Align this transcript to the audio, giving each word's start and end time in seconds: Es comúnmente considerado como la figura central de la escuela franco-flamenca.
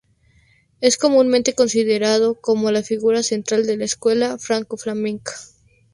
Es 0.79 0.97
comúnmente 0.97 1.53
considerado 1.53 2.41
como 2.41 2.71
la 2.71 2.81
figura 2.81 3.21
central 3.21 3.67
de 3.67 3.77
la 3.77 3.85
escuela 3.85 4.39
franco-flamenca. 4.39 5.33